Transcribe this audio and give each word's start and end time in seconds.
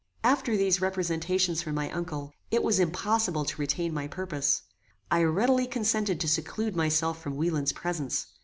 After 0.23 0.57
these 0.57 0.81
representations 0.81 1.61
from 1.61 1.75
my 1.75 1.91
uncle, 1.91 2.33
it 2.49 2.63
was 2.63 2.79
impossible 2.79 3.45
to 3.45 3.61
retain 3.61 3.93
my 3.93 4.07
purpose. 4.07 4.63
I 5.11 5.21
readily 5.21 5.67
consented 5.67 6.19
to 6.21 6.27
seclude 6.27 6.75
myself 6.75 7.21
from 7.21 7.35
Wieland's 7.35 7.71
presence. 7.71 8.25